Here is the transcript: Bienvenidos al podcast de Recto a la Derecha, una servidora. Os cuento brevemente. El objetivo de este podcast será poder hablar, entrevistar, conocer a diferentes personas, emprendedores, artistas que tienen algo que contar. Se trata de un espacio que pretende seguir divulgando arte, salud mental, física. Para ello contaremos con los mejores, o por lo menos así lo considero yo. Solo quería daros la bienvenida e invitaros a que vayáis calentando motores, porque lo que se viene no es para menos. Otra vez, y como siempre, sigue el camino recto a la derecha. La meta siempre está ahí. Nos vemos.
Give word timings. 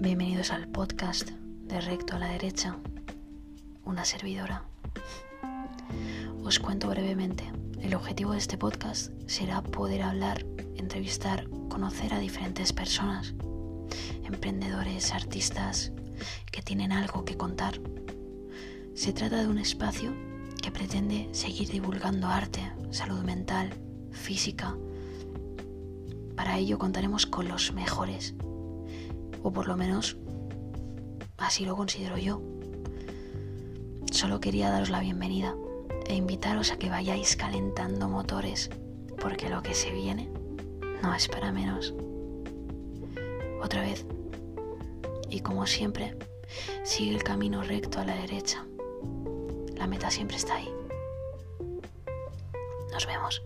Bienvenidos 0.00 0.52
al 0.52 0.68
podcast 0.68 1.30
de 1.30 1.80
Recto 1.80 2.14
a 2.14 2.20
la 2.20 2.28
Derecha, 2.28 2.76
una 3.84 4.04
servidora. 4.04 4.62
Os 6.44 6.60
cuento 6.60 6.88
brevemente. 6.88 7.50
El 7.82 7.96
objetivo 7.96 8.30
de 8.30 8.38
este 8.38 8.56
podcast 8.56 9.10
será 9.26 9.60
poder 9.60 10.02
hablar, 10.02 10.46
entrevistar, 10.76 11.48
conocer 11.68 12.14
a 12.14 12.20
diferentes 12.20 12.72
personas, 12.72 13.34
emprendedores, 14.22 15.12
artistas 15.12 15.90
que 16.52 16.62
tienen 16.62 16.92
algo 16.92 17.24
que 17.24 17.36
contar. 17.36 17.80
Se 18.94 19.12
trata 19.12 19.42
de 19.42 19.48
un 19.48 19.58
espacio 19.58 20.14
que 20.62 20.70
pretende 20.70 21.28
seguir 21.32 21.70
divulgando 21.70 22.28
arte, 22.28 22.72
salud 22.92 23.24
mental, 23.24 23.74
física. 24.12 24.76
Para 26.36 26.56
ello 26.56 26.78
contaremos 26.78 27.26
con 27.26 27.48
los 27.48 27.72
mejores, 27.72 28.36
o 29.42 29.52
por 29.52 29.68
lo 29.68 29.76
menos 29.76 30.16
así 31.36 31.64
lo 31.64 31.76
considero 31.76 32.18
yo. 32.18 32.40
Solo 34.10 34.40
quería 34.40 34.70
daros 34.70 34.90
la 34.90 35.00
bienvenida 35.00 35.54
e 36.06 36.14
invitaros 36.14 36.72
a 36.72 36.78
que 36.78 36.90
vayáis 36.90 37.36
calentando 37.36 38.08
motores, 38.08 38.70
porque 39.20 39.48
lo 39.48 39.62
que 39.62 39.74
se 39.74 39.92
viene 39.92 40.30
no 41.02 41.14
es 41.14 41.28
para 41.28 41.52
menos. 41.52 41.94
Otra 43.62 43.82
vez, 43.82 44.06
y 45.30 45.40
como 45.40 45.66
siempre, 45.66 46.16
sigue 46.84 47.14
el 47.14 47.22
camino 47.22 47.62
recto 47.62 48.00
a 48.00 48.04
la 48.04 48.14
derecha. 48.14 48.64
La 49.76 49.86
meta 49.86 50.10
siempre 50.10 50.36
está 50.36 50.56
ahí. 50.56 50.72
Nos 52.92 53.06
vemos. 53.06 53.42